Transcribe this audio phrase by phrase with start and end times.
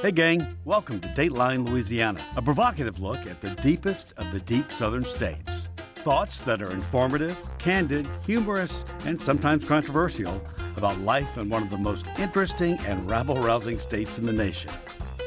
[0.00, 4.70] Hey, gang, welcome to Dateline Louisiana, a provocative look at the deepest of the deep
[4.70, 5.70] southern states.
[5.96, 10.40] Thoughts that are informative, candid, humorous, and sometimes controversial
[10.76, 14.70] about life in one of the most interesting and rabble rousing states in the nation.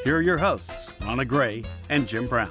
[0.04, 2.50] Here are your hosts, Rannah Gray and Jim Brown.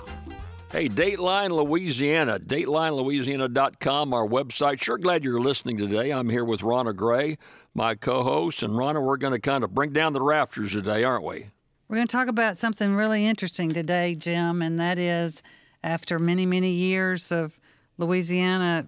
[0.72, 4.80] Hey, Dateline Louisiana, dateline.louisiana.com, our website.
[4.80, 6.12] Sure glad you're listening today.
[6.12, 7.40] I'm here with Rannah Gray,
[7.74, 8.62] my co host.
[8.62, 11.48] And Rannah, we're going to kind of bring down the rafters today, aren't we?
[11.92, 15.44] We're going to talk about something really interesting today, Jim, and that is
[15.84, 17.60] after many, many years of
[17.98, 18.88] Louisiana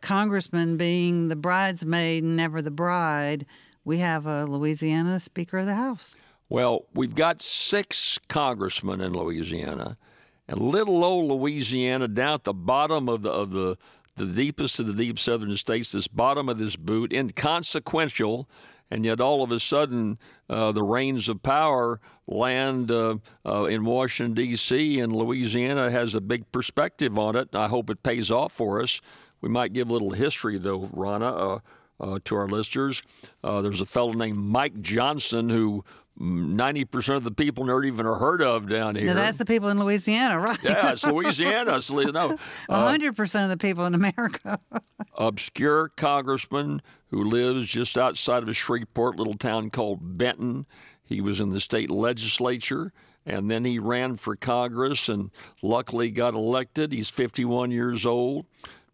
[0.00, 3.46] congressman being the bridesmaid and never the bride,
[3.84, 6.16] we have a Louisiana Speaker of the House.
[6.48, 9.96] Well, we've got six congressmen in Louisiana,
[10.48, 13.78] and little old Louisiana down at the bottom of the of the
[14.16, 18.48] the deepest of the deep southern states, this bottom of this boot, inconsequential,
[18.92, 20.18] and yet all of a sudden
[20.50, 25.00] uh, the reins of power land uh, uh, in Washington D.C.
[25.00, 27.54] and Louisiana has a big perspective on it.
[27.54, 29.00] I hope it pays off for us.
[29.40, 31.58] We might give a little history though, Rannah, Uh,
[32.00, 33.02] uh, to our listeners.
[33.44, 35.84] Uh, there's a fellow named Mike Johnson who
[36.20, 39.06] 90% of the people never even heard of down here.
[39.06, 40.58] Now that's the people in Louisiana, right?
[40.62, 41.80] Yeah, it's Louisiana.
[41.80, 44.60] So, no, uh, 100% of the people in America.
[45.16, 50.66] obscure congressman who lives just outside of Shreveport, little town called Benton.
[51.04, 52.92] He was in the state legislature
[53.26, 55.30] and then he ran for Congress and
[55.62, 56.92] luckily got elected.
[56.92, 58.46] He's 51 years old,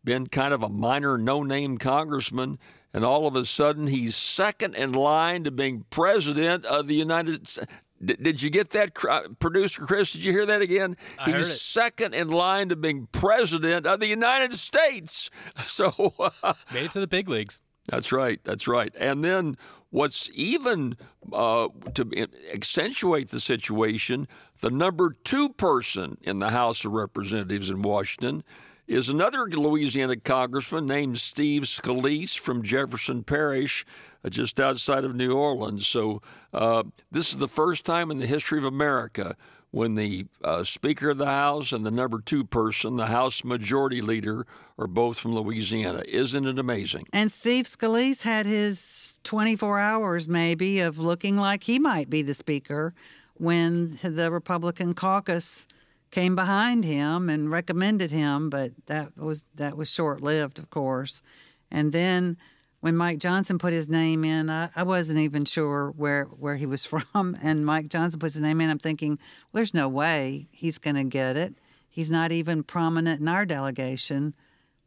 [0.05, 2.58] been kind of a minor no name congressman
[2.92, 7.47] and all of a sudden he's second in line to being president of the United
[7.47, 7.69] States.
[8.05, 8.95] Did, you get that,
[9.41, 10.12] producer Chris?
[10.12, 10.97] Did you hear that again?
[11.19, 15.30] I He's second in line to being president of the United States.
[15.64, 17.61] So uh, made it to the big leagues.
[17.89, 18.41] That's right.
[18.45, 18.95] That's right.
[18.98, 19.56] And then
[19.91, 20.97] what's even
[21.33, 24.28] uh, to accentuate the situation,
[24.61, 28.45] the number two person in the House of Representatives in Washington
[28.89, 33.85] is another Louisiana congressman named Steve Scalise from Jefferson Parish,
[34.24, 35.86] uh, just outside of New Orleans.
[35.86, 36.23] So
[36.55, 39.36] uh, this is the first time in the history of America
[39.70, 44.01] when the uh, Speaker of the House and the number two person, the House Majority
[44.01, 44.46] Leader,
[44.79, 46.02] are both from Louisiana.
[46.08, 47.07] Isn't it amazing?
[47.12, 52.33] And Steve Scalise had his 24 hours, maybe, of looking like he might be the
[52.33, 52.95] Speaker
[53.35, 55.67] when the Republican caucus
[56.11, 61.23] came behind him and recommended him, but that was that was short lived, of course.
[61.70, 62.36] And then
[62.80, 66.67] when Mike Johnson put his name in, I, I, wasn't even sure where where he
[66.67, 67.36] was from.
[67.42, 68.70] And Mike Johnson puts his name in.
[68.70, 69.18] I'm thinking,
[69.52, 71.55] well, there's no way he's going to get it.
[71.89, 74.35] He's not even prominent in our delegation.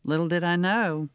[0.03, 1.09] Little did I know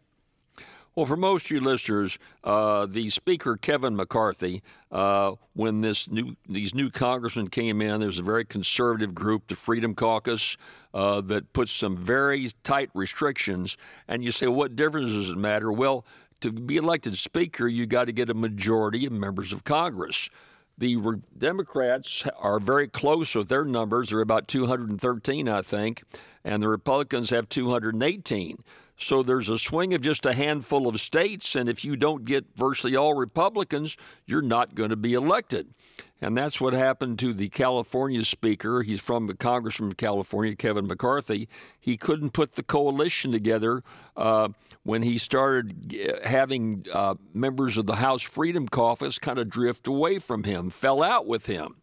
[0.97, 6.37] well, for most of you listeners, uh, the Speaker Kevin McCarthy, uh, when this new
[6.49, 10.57] these new congressmen came in, there's a very conservative group, the Freedom Caucus,
[10.95, 13.77] uh, that puts some very tight restrictions.
[14.09, 15.71] And you say, what difference does it matter?
[15.71, 16.07] Well,
[16.41, 20.31] to be elected Speaker, you got to get a majority of members of Congress.
[20.78, 26.05] The re- Democrats are very close with their numbers; they're about 213, I think,
[26.43, 28.65] and the Republicans have 218.
[28.97, 32.47] So there's a swing of just a handful of states, and if you don't get
[32.57, 35.69] virtually all Republicans, you're not going to be elected.
[36.23, 38.83] And that's what happened to the California speaker.
[38.83, 41.47] He's from the Congress from California, Kevin McCarthy.
[41.79, 43.83] He couldn't put the coalition together
[44.17, 44.49] uh,
[44.83, 50.19] when he started having uh, members of the House Freedom Caucus kind of drift away
[50.19, 51.77] from him, fell out with him.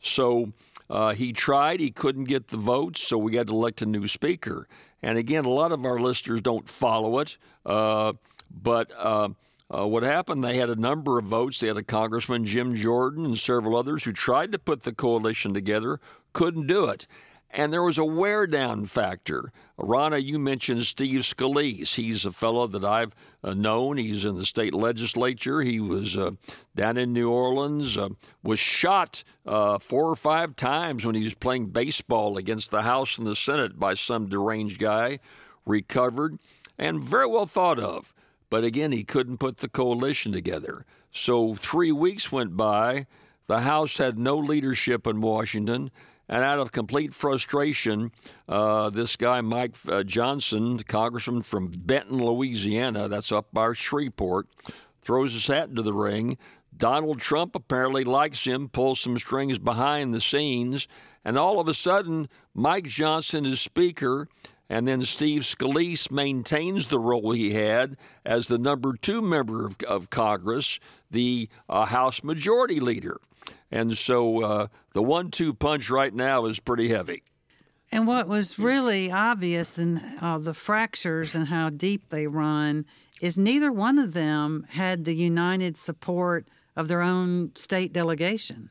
[0.00, 0.52] So
[0.88, 4.06] uh, he tried, he couldn't get the votes, so we had to elect a new
[4.08, 4.68] speaker.
[5.02, 8.14] And again, a lot of our listeners don't follow it, uh,
[8.50, 8.90] but.
[8.96, 9.30] Uh,
[9.68, 10.44] uh, what happened?
[10.44, 11.58] They had a number of votes.
[11.58, 15.54] They had a Congressman, Jim Jordan, and several others who tried to put the coalition
[15.54, 15.98] together,
[16.32, 17.08] couldn't do it.
[17.50, 19.52] And there was a wear down factor.
[19.78, 21.94] Rannah, you mentioned Steve Scalise.
[21.94, 23.96] He's a fellow that I've uh, known.
[23.96, 25.62] He's in the state legislature.
[25.62, 26.32] He was uh,
[26.74, 28.10] down in New Orleans, uh,
[28.42, 33.16] was shot uh, four or five times when he was playing baseball against the House
[33.16, 35.18] and the Senate by some deranged guy,
[35.64, 36.38] recovered,
[36.78, 38.12] and very well thought of.
[38.50, 40.84] But again, he couldn't put the coalition together.
[41.10, 43.06] So three weeks went by.
[43.46, 45.90] The House had no leadership in Washington.
[46.28, 48.10] And out of complete frustration,
[48.48, 54.48] uh, this guy, Mike uh, Johnson, congressman from Benton, Louisiana, that's up by Shreveport,
[55.02, 56.36] throws his hat into the ring.
[56.76, 60.88] Donald Trump apparently likes him, pulls some strings behind the scenes,
[61.24, 64.28] and all of a sudden, Mike Johnson is Speaker,
[64.68, 69.76] And then Steve Scalise maintains the role he had as the number two member of,
[69.86, 70.80] of Congress,
[71.10, 73.20] the uh, House Majority Leader.
[73.70, 77.22] And so uh, the one two punch right now is pretty heavy.
[77.92, 82.84] And what was really obvious in uh, the fractures and how deep they run
[83.20, 88.70] is neither one of them had the united support of their own state delegation.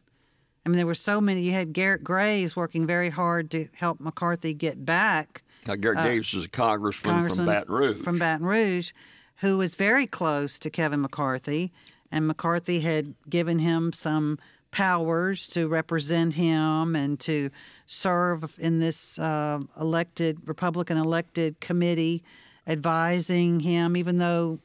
[0.66, 1.44] I mean, there were so many.
[1.44, 5.44] You had Garrett Graves working very hard to help McCarthy get back.
[5.68, 7.98] Now, Garrett uh, Graves is a congressman, congressman, from Baton Rouge.
[7.98, 8.92] From Baton Rouge,
[9.38, 11.72] who was very close to Kevin McCarthy,
[12.12, 14.38] and McCarthy had given him some
[14.72, 17.50] powers to represent him and to
[17.86, 22.24] serve in this uh, elected Republican elected committee,
[22.68, 24.60] advising him, even though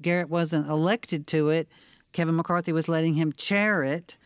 [0.00, 1.68] Garrett wasn't elected to it.
[2.12, 4.16] Kevin McCarthy was letting him chair it.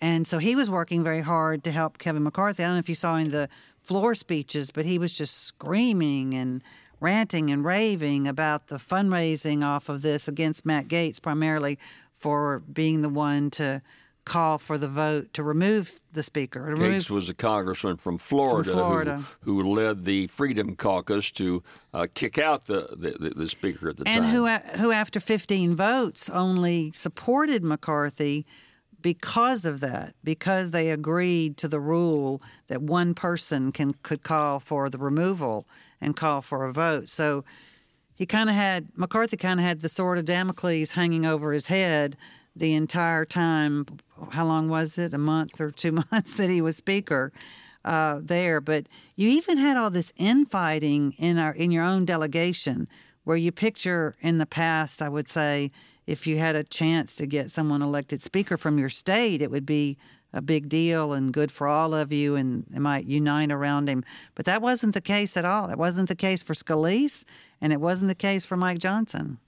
[0.00, 2.62] And so he was working very hard to help Kevin McCarthy.
[2.62, 3.48] I don't know if you saw in the
[3.84, 6.62] floor speeches, but he was just screaming and
[7.00, 11.78] ranting and raving about the fundraising off of this against Matt Gaetz, primarily
[12.18, 13.82] for being the one to
[14.24, 16.74] call for the vote to remove the speaker.
[16.76, 19.22] Gaetz was a congressman from Florida, from Florida.
[19.42, 23.98] Who, who, led the Freedom Caucus to uh, kick out the, the, the, speaker at
[23.98, 24.36] the and time.
[24.46, 28.46] And who, who, after 15 votes, only supported McCarthy
[29.04, 34.58] because of that, because they agreed to the rule that one person can could call
[34.58, 35.66] for the removal
[36.00, 37.10] and call for a vote.
[37.10, 37.44] So
[38.14, 41.66] he kind of had McCarthy kind of had the sword of Damocles hanging over his
[41.66, 42.16] head
[42.56, 43.84] the entire time.
[44.30, 45.12] How long was it?
[45.12, 47.30] A month or two months that he was speaker
[47.84, 48.62] uh, there.
[48.62, 48.86] But
[49.16, 52.88] you even had all this infighting in our in your own delegation,
[53.24, 55.72] where you picture in the past, I would say
[56.06, 59.66] if you had a chance to get someone elected speaker from your state, it would
[59.66, 59.98] be
[60.32, 64.04] a big deal and good for all of you and it might unite around him.
[64.34, 65.70] But that wasn't the case at all.
[65.70, 67.24] It wasn't the case for Scalise
[67.60, 69.38] and it wasn't the case for Mike Johnson.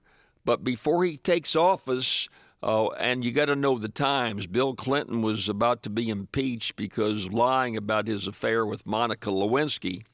[0.47, 2.31] But before he takes office,
[2.63, 4.47] uh, and you got to know the times.
[4.47, 10.05] Bill Clinton was about to be impeached because lying about his affair with Monica Lewinsky.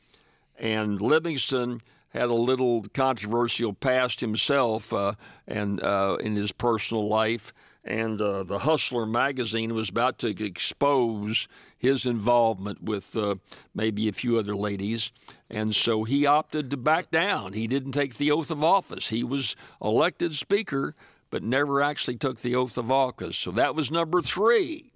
[0.59, 1.83] And Livingston
[2.17, 5.13] had a little controversial past himself uh,
[5.47, 7.53] and uh, in his personal life.
[7.85, 11.47] And uh, the Hustler magazine was about to expose
[11.79, 13.37] his involvement with uh,
[13.75, 15.13] maybe a few other ladies.
[15.51, 17.53] And so he opted to back down.
[17.53, 19.09] He didn't take the oath of office.
[19.09, 20.97] He was elected speaker,
[21.31, 23.37] but never actually took the oath of office.
[23.37, 24.91] So that was number three.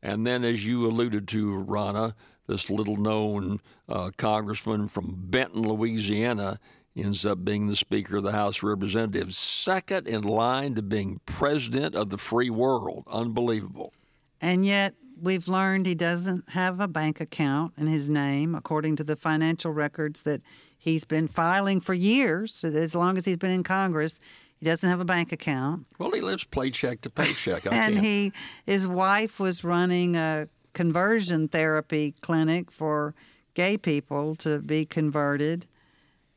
[0.00, 2.14] And then, as you alluded to, Rannah,
[2.52, 6.60] this little known uh, congressman from Benton, Louisiana,
[6.94, 11.20] ends up being the Speaker of the House of Representatives, second in line to being
[11.24, 13.04] President of the free world.
[13.10, 13.94] Unbelievable.
[14.40, 19.04] And yet, we've learned he doesn't have a bank account in his name, according to
[19.04, 20.42] the financial records that
[20.76, 24.20] he's been filing for years, as long as he's been in Congress.
[24.58, 25.86] He doesn't have a bank account.
[25.98, 27.66] Well, he lives paycheck to paycheck.
[27.72, 28.32] and he,
[28.66, 33.14] his wife was running a conversion therapy clinic for
[33.54, 35.66] gay people to be converted,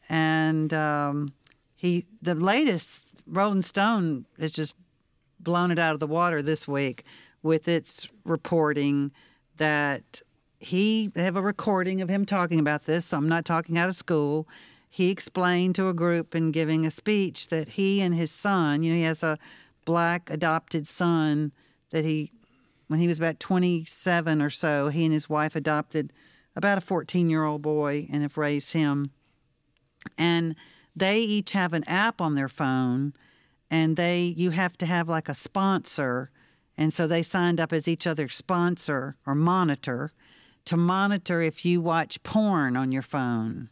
[0.09, 1.33] and um,
[1.75, 4.75] he, the latest Rolling Stone has just
[5.39, 7.03] blown it out of the water this week
[7.41, 9.11] with its reporting
[9.57, 10.21] that
[10.59, 13.05] he they have a recording of him talking about this.
[13.05, 14.47] So I'm not talking out of school.
[14.89, 18.91] He explained to a group in giving a speech that he and his son, you
[18.91, 19.37] know, he has a
[19.83, 21.51] black adopted son
[21.91, 22.31] that he,
[22.87, 26.13] when he was about 27 or so, he and his wife adopted
[26.55, 29.11] about a 14 year old boy and have raised him.
[30.17, 30.55] And
[30.95, 33.13] they each have an app on their phone,
[33.69, 36.29] and they you have to have like a sponsor
[36.77, 40.11] and so they signed up as each other's sponsor or monitor
[40.65, 43.69] to monitor if you watch porn on your phone.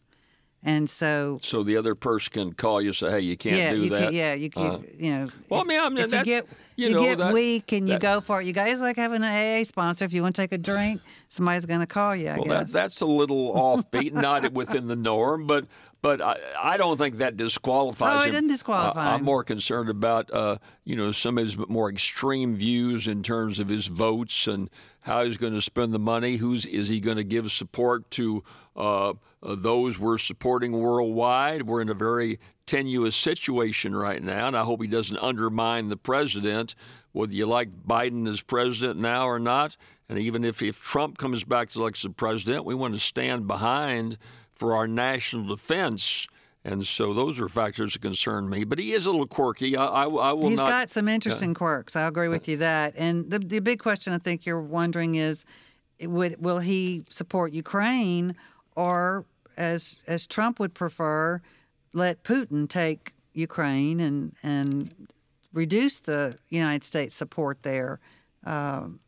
[0.66, 3.74] And so, so the other person can call you and say, "Hey, you can't yeah,
[3.74, 4.62] do you that." Can, yeah, you can.
[4.62, 5.28] Uh, you know.
[5.50, 7.70] Well, I mean, I mean if that's you get you, you know, get that, weak
[7.72, 8.46] and that, you go for it.
[8.46, 10.06] You guys like having an AA sponsor.
[10.06, 12.28] If you want to take a drink, somebody's going to call you.
[12.28, 12.66] I well, guess.
[12.66, 15.66] that, that's a little offbeat, not within the norm, but
[16.04, 18.28] but I, I don't think that disqualifies oh, him.
[18.28, 19.20] it didn't disqualify uh, him.
[19.20, 23.58] I'm more concerned about uh, you know some of his more extreme views in terms
[23.58, 24.68] of his votes and
[25.00, 26.36] how he's going to spend the money.
[26.36, 28.44] Who's is he going to give support to?
[28.76, 31.62] Uh, uh, those we're supporting worldwide.
[31.62, 35.98] We're in a very tenuous situation right now, and I hope he doesn't undermine the
[35.98, 36.74] president,
[37.12, 39.76] whether you like Biden as president now or not.
[40.08, 43.46] And even if, if Trump comes back to elect as president, we want to stand
[43.46, 44.16] behind
[44.54, 46.26] for our national defense.
[46.64, 48.64] And so those are factors that concern me.
[48.64, 49.76] But he is a little quirky.
[49.76, 50.70] I, I, I will He's not.
[50.70, 51.94] got some interesting uh, quirks.
[51.94, 52.94] I agree with you that.
[52.96, 55.44] And the the big question I think you're wondering is,
[56.00, 58.34] would will he support Ukraine
[58.76, 61.42] or as as Trump would prefer,
[61.92, 65.08] let Putin take Ukraine and and
[65.52, 68.00] reduce the United States support there.
[68.44, 69.00] Um,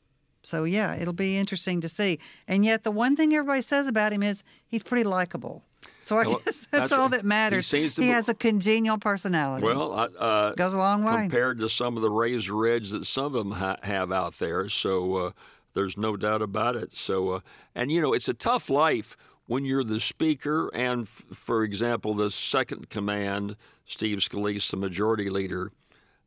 [0.47, 2.21] so yeah, it'll be interesting to see.
[2.47, 5.65] And yet, the one thing everybody says about him is he's pretty likable.
[6.01, 7.69] So I well, guess that's, that's all that matters.
[7.69, 9.67] He, he has a congenial personality.
[9.67, 13.27] Well, uh, goes a long way compared to some of the razor edge that some
[13.27, 14.69] of them ha- have out there.
[14.69, 15.31] So uh,
[15.75, 16.93] there's no doubt about it.
[16.93, 17.41] So uh,
[17.75, 22.15] and you know, it's a tough life when you're the speaker and, f- for example,
[22.15, 25.73] the second command, Steve Scalise, the majority leader,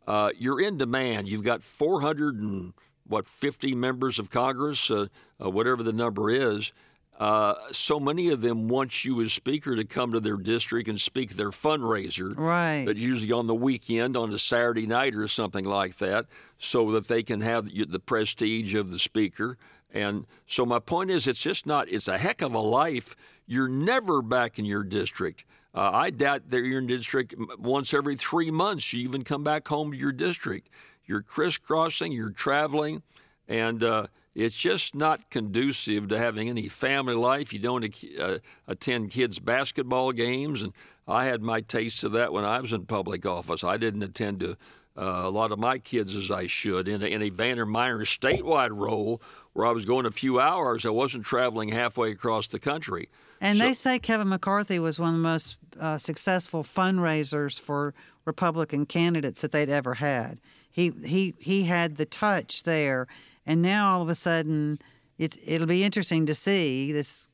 [0.08, 1.30] uh, you're in demand.
[1.30, 2.74] You've got 400 and
[3.10, 5.08] what 50 members of Congress, uh,
[5.44, 6.72] uh, whatever the number is.
[7.20, 11.02] Uh, so many of them want you as speaker to come to their district and
[11.02, 12.34] speak their fundraiser.
[12.38, 12.86] Right.
[12.86, 16.28] But usually on the weekend, on a Saturday night or something like that,
[16.60, 19.58] so that they can have the prestige of the speaker.
[19.94, 21.90] And so my point is, it's just not.
[21.90, 23.18] It's a heck of a life.
[23.48, 25.44] You're never back in your district.
[25.74, 28.94] Uh, I doubt that you're in district once every three months.
[28.94, 30.70] You even come back home to your district.
[31.10, 32.12] You're crisscrossing.
[32.12, 33.02] You're traveling,
[33.48, 37.52] and uh, it's just not conducive to having any family life.
[37.52, 38.38] You don't uh,
[38.68, 40.72] attend kids' basketball games, and
[41.08, 43.64] I had my taste of that when I was in public office.
[43.64, 44.52] I didn't attend to
[44.96, 48.06] uh, a lot of my kids as I should in a, in a Vanner Minor
[48.06, 49.20] statewide role
[49.54, 50.86] where I was going a few hours.
[50.86, 53.10] I wasn't traveling halfway across the country.
[53.42, 57.96] And so, they say Kevin McCarthy was one of the most uh, successful fundraisers for
[58.26, 60.40] Republican candidates that they'd ever had.
[60.80, 63.08] He he he had the touch there,
[63.46, 64.80] and now all of a sudden,
[65.18, 67.28] it it'll be interesting to see this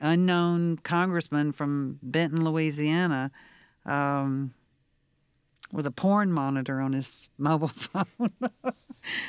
[0.00, 3.30] unknown congressman from Benton, Louisiana.
[3.86, 4.52] Um,
[5.70, 8.32] with a porn monitor on his mobile phone.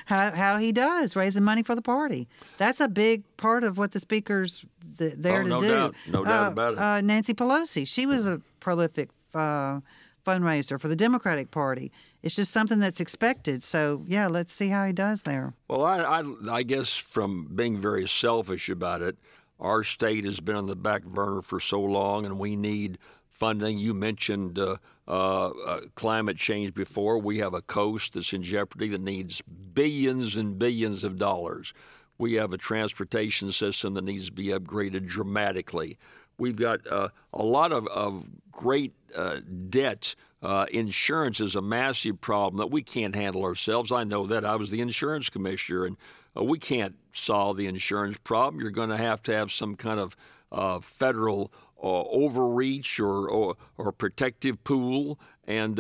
[0.05, 2.27] how how he does raising money for the party.
[2.57, 4.65] That's a big part of what the speaker's
[4.97, 5.69] th- there oh, to no do.
[5.69, 5.95] Doubt.
[6.07, 6.79] No doubt uh, about it.
[6.79, 9.81] Uh, Nancy Pelosi, she was a prolific uh,
[10.25, 11.91] fundraiser for the Democratic Party.
[12.21, 13.63] It's just something that's expected.
[13.63, 15.53] So yeah, let's see how he does there.
[15.67, 19.17] Well, I, I, I guess from being very selfish about it,
[19.59, 22.97] our state has been on the back burner for so long, and we need
[23.29, 23.77] funding.
[23.77, 27.17] You mentioned uh, uh, uh, climate change before.
[27.17, 31.73] We have a coast that's in jeopardy that needs billions and billions of dollars.
[32.17, 35.97] We have a transportation system that needs to be upgraded dramatically.
[36.39, 40.15] We've got uh, a lot of, of great uh, debt.
[40.41, 43.91] Uh, insurance is a massive problem that we can't handle ourselves.
[43.91, 44.45] I know that.
[44.45, 45.97] I was the insurance commissioner, and
[46.35, 48.61] uh, we can't solve the insurance problem.
[48.61, 50.15] You're going to have to have some kind of
[50.51, 51.51] uh, federal
[51.83, 55.79] uh, overreach or, or, or protective pool, and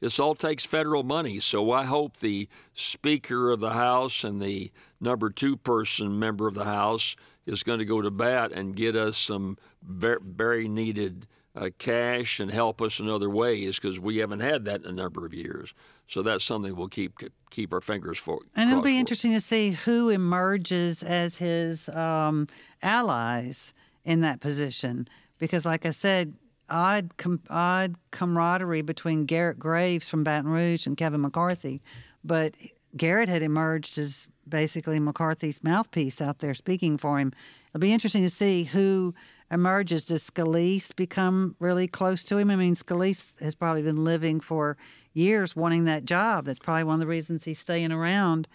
[0.00, 1.40] this all takes federal money.
[1.40, 6.54] So I hope the Speaker of the House and the number two person member of
[6.54, 11.26] the House is going to go to bat and get us some very, very needed
[11.56, 14.92] uh, cash and help us in other ways because we haven't had that in a
[14.92, 15.74] number of years.
[16.06, 17.18] So that's something we'll keep
[17.50, 18.40] keep our fingers for.
[18.54, 19.00] And it'll be for.
[19.00, 22.46] interesting to see who emerges as his um,
[22.82, 23.72] allies
[24.04, 26.34] in that position because, like I said,
[26.68, 31.82] odd com- odd camaraderie between Garrett Graves from Baton Rouge and Kevin McCarthy,
[32.24, 32.54] but
[32.96, 37.32] Garrett had emerged as basically McCarthy's mouthpiece out there speaking for him.
[37.70, 39.14] It'll be interesting to see who
[39.50, 40.04] emerges.
[40.04, 42.50] Does Scalise become really close to him?
[42.50, 44.76] I mean, Scalise has probably been living for
[45.12, 46.44] years wanting that job.
[46.44, 48.46] That's probably one of the reasons he's staying around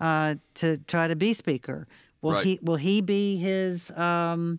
[0.00, 1.86] uh, to try to be speaker.
[2.22, 2.44] Will Right.
[2.44, 2.58] he?
[2.62, 3.90] Will he be his?
[3.92, 4.58] Um,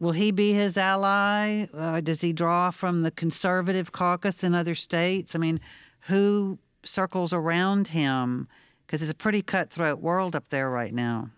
[0.00, 1.66] will he be his ally?
[1.72, 5.34] Uh, does he draw from the conservative caucus in other states?
[5.34, 5.60] I mean,
[6.08, 8.48] who circles around him?
[8.86, 11.30] Because it's a pretty cutthroat world up there right now.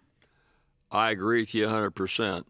[0.91, 2.45] I agree with you 100%.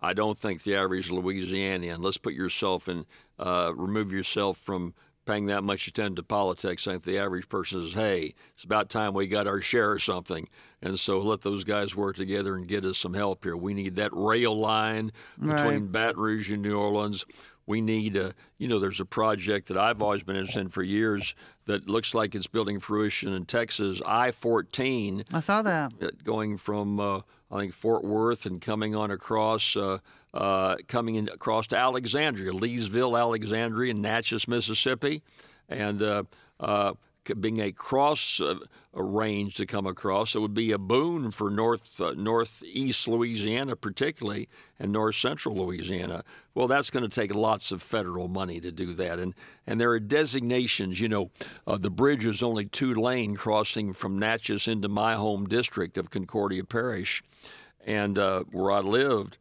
[0.00, 3.06] I don't think the average Louisianian, let's put yourself in,
[3.38, 4.94] uh, remove yourself from
[5.24, 6.88] paying that much attention to politics.
[6.88, 10.02] I think the average person says, hey, it's about time we got our share of
[10.02, 10.48] something.
[10.80, 13.56] And so let those guys work together and get us some help here.
[13.56, 15.92] We need that rail line between Right.
[15.92, 17.24] Baton Rouge and New Orleans.
[17.66, 20.82] We need, uh, you know, there's a project that I've always been interested in for
[20.82, 21.34] years
[21.66, 25.92] that looks like it's building fruition in Texas, I 14 I saw that.
[26.02, 29.98] uh, going from uh, I think Fort Worth and coming on across uh,
[30.34, 35.22] uh, coming in across to Alexandria, Leesville, Alexandria, and Natchez, Mississippi,
[35.68, 36.22] and uh,
[36.58, 36.94] uh,
[37.40, 38.54] being a cross uh,
[38.92, 44.48] range to come across, it would be a boon for north uh, northeast Louisiana, particularly,
[44.78, 46.24] and north central Louisiana.
[46.54, 49.34] Well, that's going to take lots of federal money to do that, and
[49.66, 51.00] and there are designations.
[51.00, 51.30] You know,
[51.66, 56.10] uh, the bridge is only two lane crossing from Natchez into my home district of
[56.10, 57.22] Concordia Parish,
[57.86, 59.38] and uh, where I lived.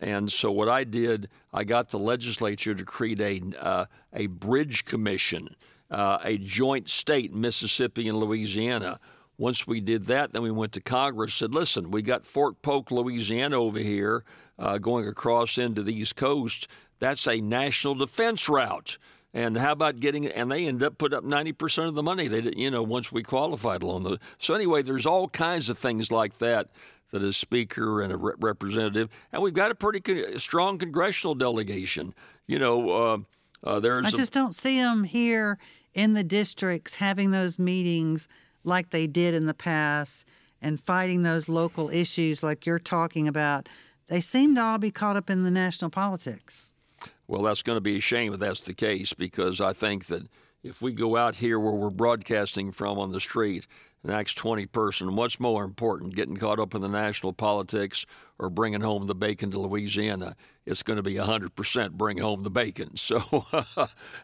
[0.00, 4.84] And so what I did, I got the legislature to create a uh, a bridge
[4.84, 5.54] commission,
[5.90, 8.98] uh, a joint state, Mississippi and Louisiana.
[9.36, 11.34] Once we did that, then we went to Congress.
[11.34, 14.24] Said, listen, we got Fort Polk, Louisiana over here,
[14.58, 16.68] uh, going across into the East Coast.
[17.00, 18.96] That's a national defense route.
[19.32, 20.26] And how about getting?
[20.26, 22.28] And they end up put up ninety percent of the money.
[22.28, 24.20] They, you know, once we qualified along the.
[24.38, 26.68] So anyway, there's all kinds of things like that
[27.10, 31.34] that a speaker and a re- representative, and we've got a pretty con- strong congressional
[31.34, 32.14] delegation.
[32.46, 33.18] You know, uh,
[33.64, 35.58] uh, there's I a- just don't see them here
[35.94, 38.28] in the districts having those meetings
[38.64, 40.26] like they did in the past
[40.60, 43.68] and fighting those local issues like you're talking about.
[44.08, 46.72] They seem to all be caught up in the national politics.
[47.26, 50.22] Well, that's going to be a shame if that's the case because I think that
[50.62, 53.66] if we go out here where we're broadcasting from on the street,
[54.04, 58.04] an Acts 20 person, what's more important, getting caught up in the national politics
[58.38, 60.36] or bringing home the bacon to Louisiana?
[60.66, 62.92] It's going to be 100% bring home the bacon.
[63.04, 63.46] So,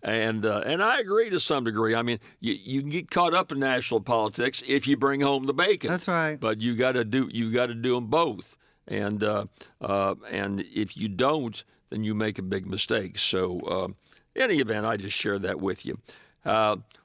[0.03, 1.95] and uh, and I agree to some degree.
[1.95, 5.45] I mean, you, you can get caught up in national politics if you bring home
[5.45, 5.91] the bacon.
[5.91, 6.41] That's right.
[6.41, 8.57] But you got to do you got to do them both,
[8.89, 9.47] and uh,
[9.83, 13.19] uh, and if you don't, then you make a big mistake.
[13.19, 13.89] So, uh,
[14.35, 15.99] any event, I just share that with you.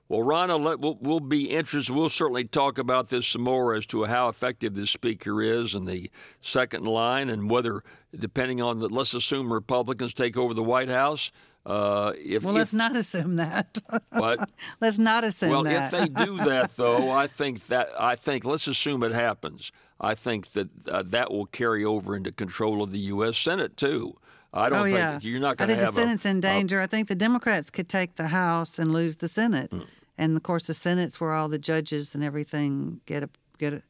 [0.08, 1.96] Well, Rannah, let, we'll, we'll be interested.
[1.96, 5.88] We'll certainly talk about this some more as to how effective this speaker is and
[5.88, 7.84] the second line, and whether,
[8.18, 11.32] depending on the, let's assume Republicans take over the White House.
[11.66, 13.80] Uh, if, Well, if let's not assume that.
[14.12, 14.52] what?
[14.80, 15.92] let's not assume Well, that.
[15.92, 19.72] if they do that, though, I think that I think let's assume it happens.
[20.00, 23.38] I think that uh, that will carry over into control of the U.S.
[23.40, 24.16] Senate too.
[24.56, 26.30] I don't oh think yeah, you're not I going to think have the Senate's a,
[26.30, 26.82] in danger.
[26.82, 29.82] I think the Democrats could take the House and lose the Senate, Hmm.
[30.18, 33.82] and of course the Senate's where all the judges and everything get a, get a,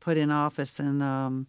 [0.00, 0.80] put in office.
[0.80, 1.46] And um,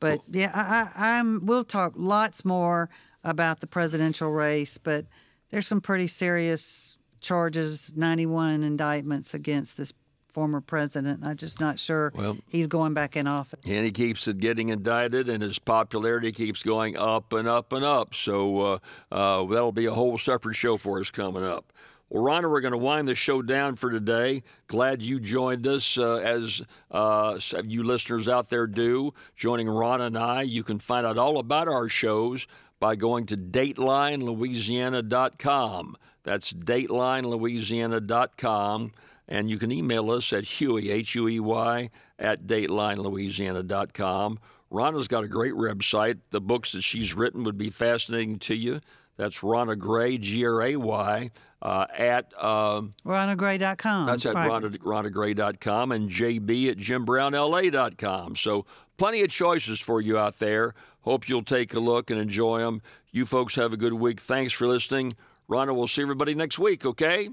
[0.00, 1.44] but yeah, I, I, I'm.
[1.46, 2.88] We'll talk lots more
[3.24, 5.06] about the presidential race, but
[5.50, 9.92] there's some pretty serious charges, 91 indictments against this
[10.38, 11.26] former president.
[11.26, 13.58] I'm just not sure Well- he's going back in office.
[13.64, 18.14] and he keeps getting indicted, and his popularity keeps going up and up and up.
[18.14, 18.78] So uh,
[19.10, 21.72] uh, that'll be a whole separate show for us coming up.
[22.08, 24.44] Well, Rhonda, we're going to wind the show down for today.
[24.68, 30.16] Glad you joined us, uh, as uh, you listeners out there do, joining Ron and
[30.16, 30.42] I.
[30.42, 32.46] You can find out all about our shows
[32.78, 35.96] by going to DatelineLouisiana.com.
[36.22, 38.92] That's DatelineLouisiana.com.
[39.28, 44.38] And you can email us at Huey, H U E Y, at DatelineLouisiana.com.
[44.70, 46.18] Rannah's got a great website.
[46.30, 48.80] The books that she's written would be fascinating to you.
[49.16, 52.32] That's Rannah Gray, G R A Y, uh, at.
[52.42, 54.06] Um, RannahGray.com.
[54.06, 54.48] That's at right.
[54.48, 58.36] Rannah, RannahGray.com and JB at JimBrownLA.com.
[58.36, 58.64] So
[58.96, 60.74] plenty of choices for you out there.
[61.00, 62.80] Hope you'll take a look and enjoy them.
[63.10, 64.20] You folks have a good week.
[64.20, 65.14] Thanks for listening.
[65.48, 67.30] Rannah, we'll see everybody next week, okay?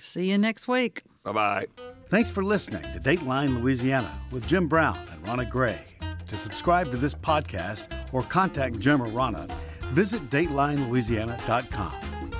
[0.00, 1.02] See you next week.
[1.24, 1.66] Bye bye.
[2.06, 5.80] Thanks for listening to Dateline Louisiana with Jim Brown and Rannah Gray.
[6.28, 9.46] To subscribe to this podcast or contact Jim or Rannah,
[9.92, 11.92] visit DatelineLouisiana.com.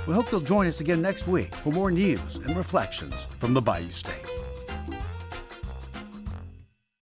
[0.07, 3.61] We hope you'll join us again next week for more news and reflections from the
[3.61, 4.27] Bayou State.